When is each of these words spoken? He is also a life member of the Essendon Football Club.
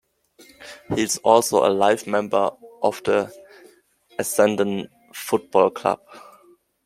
He 0.95 1.03
is 1.03 1.19
also 1.19 1.63
a 1.63 1.69
life 1.69 2.07
member 2.07 2.49
of 2.81 3.03
the 3.03 3.31
Essendon 4.19 4.87
Football 5.13 5.69
Club. 5.69 6.01